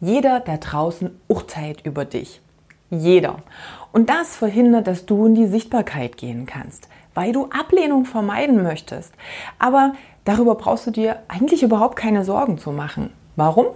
[0.00, 2.40] Jeder da draußen urteilt über dich.
[2.90, 3.38] Jeder.
[3.92, 9.12] Und das verhindert, dass du in die Sichtbarkeit gehen kannst, weil du Ablehnung vermeiden möchtest.
[9.58, 13.10] Aber darüber brauchst du dir eigentlich überhaupt keine Sorgen zu machen.
[13.36, 13.66] Warum?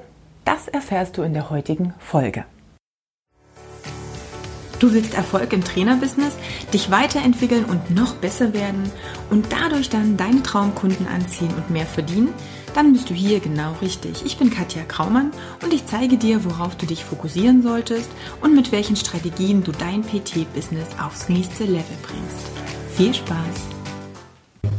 [0.44, 2.44] Das erfährst du in der heutigen Folge.
[4.78, 6.36] Du willst Erfolg im Trainerbusiness,
[6.72, 8.90] dich weiterentwickeln und noch besser werden
[9.30, 12.32] und dadurch dann deine Traumkunden anziehen und mehr verdienen?
[12.74, 14.24] Dann bist du hier genau richtig.
[14.24, 15.32] Ich bin Katja Kraumann
[15.62, 18.08] und ich zeige dir, worauf du dich fokussieren solltest
[18.42, 22.46] und mit welchen Strategien du dein PT-Business aufs nächste Level bringst.
[22.94, 23.36] Viel Spaß!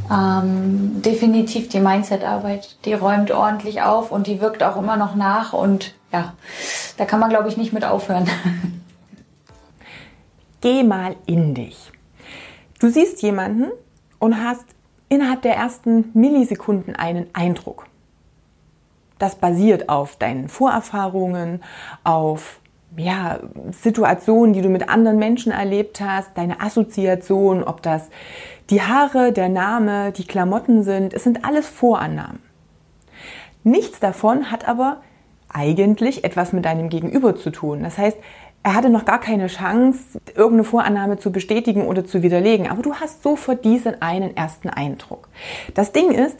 [0.09, 2.77] Ähm, definitiv die Mindset-Arbeit.
[2.85, 6.33] Die räumt ordentlich auf und die wirkt auch immer noch nach und ja,
[6.97, 8.29] da kann man glaube ich nicht mit aufhören.
[10.61, 11.91] Geh mal in dich.
[12.79, 13.71] Du siehst jemanden
[14.19, 14.65] und hast
[15.09, 17.85] innerhalb der ersten Millisekunden einen Eindruck.
[19.21, 21.61] Das basiert auf deinen Vorerfahrungen,
[22.03, 22.59] auf
[22.97, 23.39] ja,
[23.71, 28.09] Situationen, die du mit anderen Menschen erlebt hast, deine Assoziation, ob das
[28.71, 32.39] die Haare, der Name, die Klamotten sind, es sind alles Vorannahmen.
[33.63, 35.01] Nichts davon hat aber
[35.49, 37.83] eigentlich etwas mit deinem Gegenüber zu tun.
[37.83, 38.17] Das heißt,
[38.63, 42.67] er hatte noch gar keine Chance, irgendeine Vorannahme zu bestätigen oder zu widerlegen.
[42.69, 45.29] Aber du hast sofort diesen einen ersten Eindruck.
[45.73, 46.37] Das Ding ist,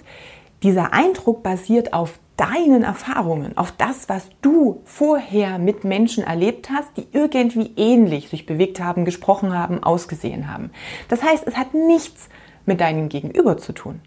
[0.63, 6.97] dieser Eindruck basiert auf deinen Erfahrungen, auf das, was du vorher mit Menschen erlebt hast,
[6.97, 10.71] die irgendwie ähnlich sich bewegt haben, gesprochen haben, ausgesehen haben.
[11.07, 12.29] Das heißt, es hat nichts
[12.65, 14.01] mit deinem Gegenüber zu tun.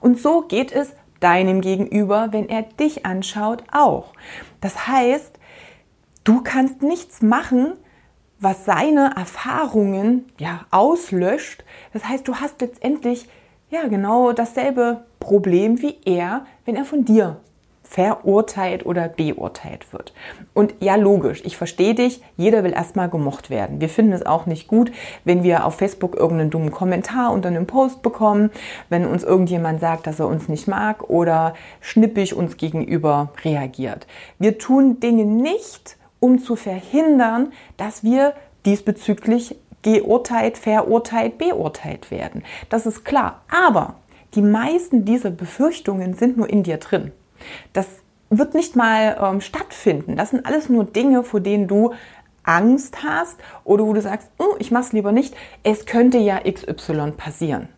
[0.00, 4.12] Und so geht es deinem Gegenüber, wenn er dich anschaut, auch.
[4.60, 5.38] Das heißt,
[6.24, 7.72] Du kannst nichts machen,
[8.38, 11.64] was seine Erfahrungen ja auslöscht.
[11.92, 13.28] Das heißt, du hast letztendlich
[13.70, 17.40] ja genau dasselbe Problem wie er, wenn er von dir
[17.92, 20.14] verurteilt oder beurteilt wird.
[20.54, 23.82] Und ja, logisch, ich verstehe dich, jeder will erstmal gemocht werden.
[23.82, 24.90] Wir finden es auch nicht gut,
[25.24, 28.50] wenn wir auf Facebook irgendeinen dummen Kommentar unter einem Post bekommen,
[28.88, 34.06] wenn uns irgendjemand sagt, dass er uns nicht mag oder schnippig uns gegenüber reagiert.
[34.38, 38.32] Wir tun Dinge nicht, um zu verhindern, dass wir
[38.64, 42.42] diesbezüglich geurteilt, verurteilt, beurteilt werden.
[42.70, 43.42] Das ist klar.
[43.50, 43.96] Aber
[44.34, 47.12] die meisten dieser Befürchtungen sind nur in dir drin.
[47.72, 47.86] Das
[48.30, 50.16] wird nicht mal ähm, stattfinden.
[50.16, 51.92] Das sind alles nur Dinge, vor denen du
[52.44, 55.34] Angst hast oder wo du sagst, oh, ich mach's lieber nicht.
[55.62, 57.68] Es könnte ja XY passieren.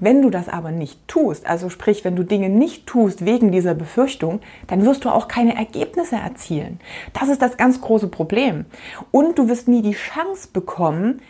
[0.00, 3.74] Wenn du das aber nicht tust, also sprich, wenn du Dinge nicht tust wegen dieser
[3.74, 6.80] Befürchtung, dann wirst du auch keine Ergebnisse erzielen.
[7.12, 8.66] Das ist das ganz große Problem.
[9.12, 11.22] Und du wirst nie die Chance bekommen,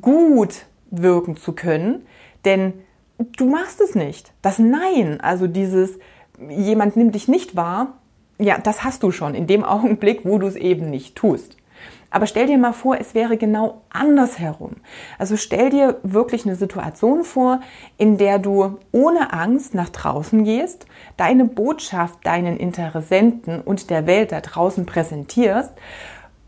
[0.00, 2.06] gut wirken zu können,
[2.44, 2.74] denn
[3.38, 4.32] du machst es nicht.
[4.42, 5.98] Das Nein, also dieses
[6.48, 7.98] jemand nimmt dich nicht wahr,
[8.38, 11.56] ja, das hast du schon in dem Augenblick, wo du es eben nicht tust.
[12.12, 14.72] Aber stell dir mal vor, es wäre genau andersherum.
[15.18, 17.60] Also stell dir wirklich eine Situation vor,
[17.96, 20.86] in der du ohne Angst nach draußen gehst,
[21.16, 25.72] deine Botschaft deinen Interessenten und der Welt da draußen präsentierst,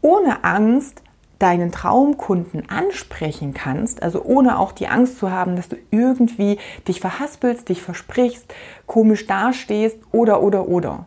[0.02, 1.02] ohne Angst
[1.38, 7.00] deinen Traumkunden ansprechen kannst, also ohne auch die Angst zu haben, dass du irgendwie dich
[7.00, 8.52] verhaspelst, dich versprichst,
[8.86, 11.06] komisch dastehst oder oder oder.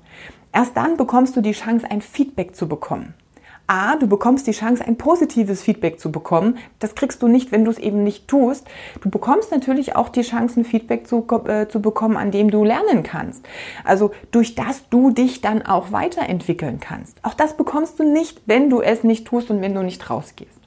[0.53, 3.13] Erst dann bekommst du die Chance, ein Feedback zu bekommen.
[3.67, 6.57] A, du bekommst die Chance, ein positives Feedback zu bekommen.
[6.79, 8.65] Das kriegst du nicht, wenn du es eben nicht tust.
[9.01, 12.63] Du bekommst natürlich auch die Chance, ein Feedback zu, äh, zu bekommen, an dem du
[12.63, 13.45] lernen kannst.
[13.83, 17.17] Also durch das du dich dann auch weiterentwickeln kannst.
[17.23, 20.59] Auch das bekommst du nicht, wenn du es nicht tust und wenn du nicht rausgehst.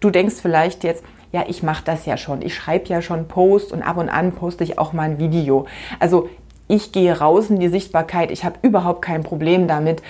[0.00, 1.02] Du denkst vielleicht jetzt,
[1.32, 2.42] ja, ich mache das ja schon.
[2.42, 5.66] Ich schreibe ja schon Post und ab und an poste ich auch mal ein Video.
[5.98, 6.28] Also
[6.68, 8.30] ich gehe raus in die Sichtbarkeit.
[8.30, 10.02] Ich habe überhaupt kein Problem damit,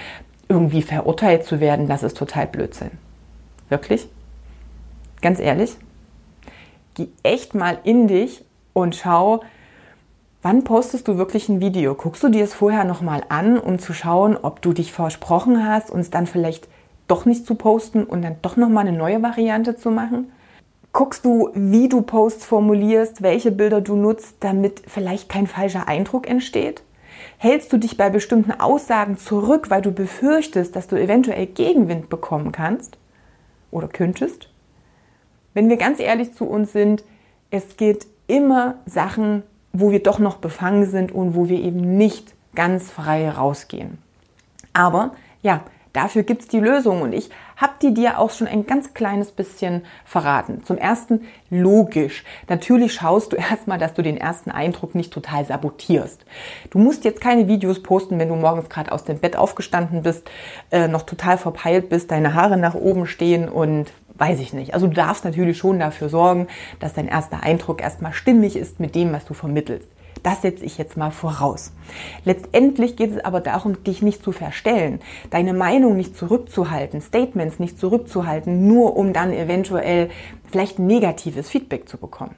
[0.48, 2.92] irgendwie verurteilt zu werden, das ist total Blödsinn.
[3.68, 4.08] Wirklich?
[5.20, 5.76] Ganz ehrlich?
[6.94, 9.42] Geh echt mal in dich und schau,
[10.42, 11.94] wann postest du wirklich ein Video?
[11.94, 15.90] Guckst du dir es vorher nochmal an, um zu schauen, ob du dich versprochen hast,
[15.90, 16.68] uns dann vielleicht
[17.08, 20.30] doch nicht zu posten und dann doch nochmal eine neue Variante zu machen?
[20.92, 26.28] Guckst du, wie du Posts formulierst, welche Bilder du nutzt, damit vielleicht kein falscher Eindruck
[26.28, 26.82] entsteht?
[27.40, 32.50] Hältst du dich bei bestimmten Aussagen zurück, weil du befürchtest, dass du eventuell Gegenwind bekommen
[32.50, 32.98] kannst
[33.70, 34.50] oder könntest?
[35.54, 37.04] Wenn wir ganz ehrlich zu uns sind,
[37.50, 42.34] es geht immer Sachen, wo wir doch noch befangen sind und wo wir eben nicht
[42.56, 43.98] ganz frei rausgehen.
[44.72, 45.62] Aber ja,
[45.92, 49.32] Dafür gibt es die Lösung und ich habe die dir auch schon ein ganz kleines
[49.32, 50.62] bisschen verraten.
[50.64, 52.24] Zum ersten, logisch.
[52.48, 56.24] Natürlich schaust du erstmal, dass du den ersten Eindruck nicht total sabotierst.
[56.70, 60.30] Du musst jetzt keine Videos posten, wenn du morgens gerade aus dem Bett aufgestanden bist,
[60.70, 64.74] äh, noch total verpeilt bist, deine Haare nach oben stehen und weiß ich nicht.
[64.74, 66.48] Also du darfst natürlich schon dafür sorgen,
[66.80, 69.88] dass dein erster Eindruck erstmal stimmig ist mit dem, was du vermittelst.
[70.22, 71.72] Das setze ich jetzt mal voraus.
[72.24, 75.00] Letztendlich geht es aber darum, dich nicht zu verstellen,
[75.30, 80.10] deine Meinung nicht zurückzuhalten, Statements nicht zurückzuhalten, nur um dann eventuell
[80.50, 82.34] vielleicht negatives Feedback zu bekommen.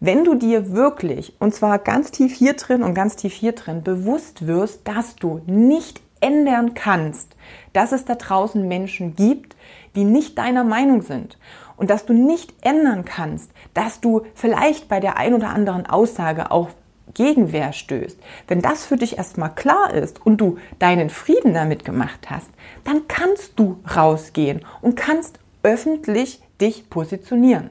[0.00, 3.82] Wenn du dir wirklich, und zwar ganz tief hier drin und ganz tief hier drin,
[3.82, 7.34] bewusst wirst, dass du nicht ändern kannst,
[7.72, 9.56] dass es da draußen Menschen gibt,
[9.96, 11.38] die nicht deiner Meinung sind
[11.76, 16.50] und dass du nicht ändern kannst, dass du vielleicht bei der ein oder anderen Aussage
[16.50, 16.68] auch
[17.14, 22.30] Gegenwehr stößt, wenn das für dich erstmal klar ist und du deinen Frieden damit gemacht
[22.30, 22.50] hast,
[22.84, 27.70] dann kannst du rausgehen und kannst öffentlich dich positionieren.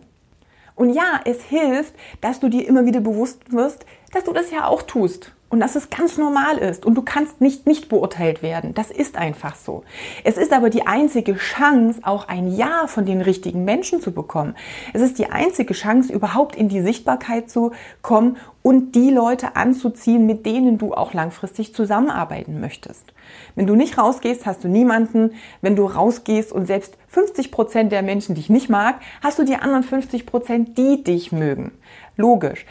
[0.76, 4.68] Und ja, es hilft, dass du dir immer wieder bewusst wirst, dass du das ja
[4.68, 8.74] auch tust und dass es ganz normal ist und du kannst nicht nicht beurteilt werden.
[8.74, 9.84] Das ist einfach so.
[10.24, 14.56] Es ist aber die einzige Chance, auch ein Ja von den richtigen Menschen zu bekommen.
[14.94, 17.72] Es ist die einzige Chance, überhaupt in die Sichtbarkeit zu
[18.02, 23.14] kommen und die Leute anzuziehen, mit denen du auch langfristig zusammenarbeiten möchtest.
[23.56, 25.36] Wenn du nicht rausgehst, hast du niemanden.
[25.62, 29.56] Wenn du rausgehst und selbst 50 Prozent der Menschen dich nicht mag, hast du die
[29.56, 31.72] anderen 50 Prozent, die dich mögen.
[32.18, 32.66] Logisch.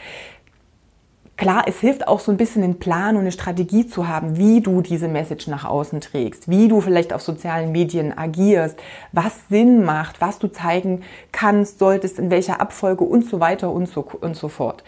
[1.37, 4.59] Klar, es hilft auch so ein bisschen einen Plan und eine Strategie zu haben, wie
[4.59, 8.79] du diese Message nach außen trägst, wie du vielleicht auf sozialen Medien agierst,
[9.11, 13.87] was Sinn macht, was du zeigen kannst, solltest, in welcher Abfolge und so weiter und
[13.87, 14.83] so, und so fort.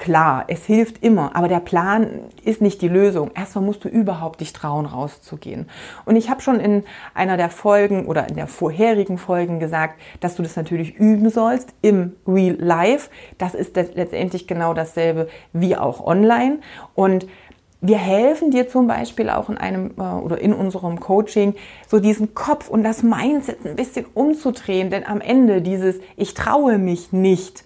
[0.00, 3.32] Klar, es hilft immer, aber der Plan ist nicht die Lösung.
[3.34, 5.68] Erstmal musst du überhaupt dich trauen, rauszugehen.
[6.06, 10.36] Und ich habe schon in einer der Folgen oder in der vorherigen Folgen gesagt, dass
[10.36, 13.10] du das natürlich üben sollst im Real Life.
[13.36, 16.60] Das ist letztendlich genau dasselbe wie auch online.
[16.94, 17.26] Und
[17.82, 21.56] wir helfen dir zum Beispiel auch in einem äh, oder in unserem Coaching,
[21.86, 26.78] so diesen Kopf und das Mindset ein bisschen umzudrehen, denn am Ende dieses Ich traue
[26.78, 27.64] mich nicht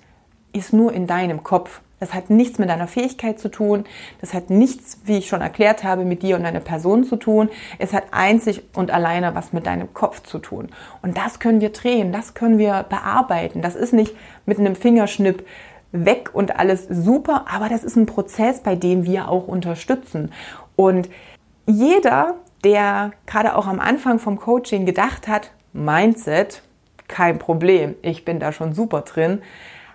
[0.54, 1.80] ist nur in deinem Kopf.
[2.00, 3.84] Das hat nichts mit deiner Fähigkeit zu tun.
[4.20, 7.48] Das hat nichts, wie ich schon erklärt habe, mit dir und deiner Person zu tun.
[7.78, 10.68] Es hat einzig und alleine was mit deinem Kopf zu tun.
[11.02, 13.62] Und das können wir drehen, das können wir bearbeiten.
[13.62, 14.14] Das ist nicht
[14.44, 15.46] mit einem Fingerschnipp
[15.92, 20.32] weg und alles super, aber das ist ein Prozess, bei dem wir auch unterstützen.
[20.76, 21.08] Und
[21.66, 22.34] jeder,
[22.64, 26.62] der gerade auch am Anfang vom Coaching gedacht hat, Mindset,
[27.08, 29.40] kein Problem, ich bin da schon super drin,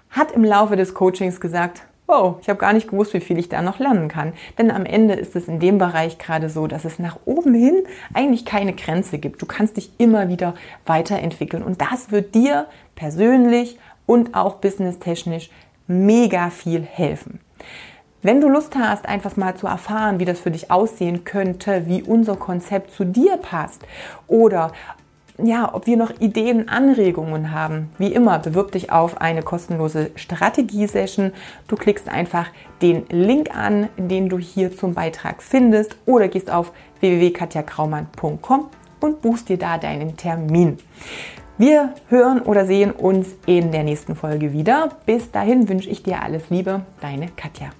[0.09, 3.49] hat im Laufe des Coachings gesagt, wow, ich habe gar nicht gewusst, wie viel ich
[3.49, 4.33] da noch lernen kann.
[4.57, 7.83] Denn am Ende ist es in dem Bereich gerade so, dass es nach oben hin
[8.13, 9.41] eigentlich keine Grenze gibt.
[9.41, 10.55] Du kannst dich immer wieder
[10.87, 12.65] weiterentwickeln und das wird dir
[12.95, 13.77] persönlich
[14.07, 15.51] und auch businesstechnisch
[15.85, 17.39] mega viel helfen.
[18.21, 22.01] Wenn du Lust hast, einfach mal zu erfahren, wie das für dich aussehen könnte, wie
[22.01, 23.83] unser Konzept zu dir passt
[24.27, 24.73] oder
[25.45, 27.89] ja, ob wir noch Ideen, Anregungen haben.
[27.97, 31.31] Wie immer, bewirb dich auf eine kostenlose Strategie-Session.
[31.67, 32.47] Du klickst einfach
[32.81, 38.67] den Link an, den du hier zum Beitrag findest oder gehst auf www.katjakraumann.com
[38.99, 40.77] und buchst dir da deinen Termin.
[41.57, 44.89] Wir hören oder sehen uns in der nächsten Folge wieder.
[45.05, 47.71] Bis dahin wünsche ich dir alles Liebe, deine Katja.